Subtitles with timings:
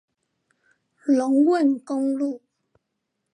[1.05, 2.41] 龍汶公路